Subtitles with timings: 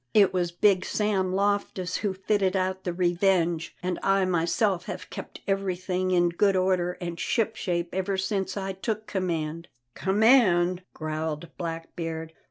[0.15, 5.41] It was Big Sam Loftus who fitted out the Revenge, and I myself have kept
[5.47, 12.33] everything in good order and ship shape ever since I took command." "Command!" growled Blackbeard.